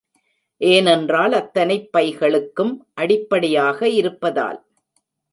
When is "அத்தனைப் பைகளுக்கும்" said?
1.33-2.71